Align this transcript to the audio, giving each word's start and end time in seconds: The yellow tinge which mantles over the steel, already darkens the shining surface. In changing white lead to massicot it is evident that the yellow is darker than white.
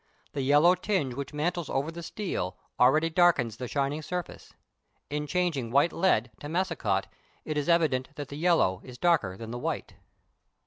The 0.33 0.41
yellow 0.41 0.73
tinge 0.73 1.13
which 1.13 1.31
mantles 1.31 1.69
over 1.69 1.91
the 1.91 2.01
steel, 2.01 2.57
already 2.79 3.07
darkens 3.07 3.57
the 3.57 3.67
shining 3.67 4.01
surface. 4.01 4.51
In 5.11 5.27
changing 5.27 5.69
white 5.69 5.93
lead 5.93 6.31
to 6.39 6.47
massicot 6.47 7.05
it 7.45 7.55
is 7.55 7.69
evident 7.69 8.09
that 8.15 8.29
the 8.29 8.35
yellow 8.37 8.81
is 8.83 8.97
darker 8.97 9.37
than 9.37 9.51
white. 9.61 9.93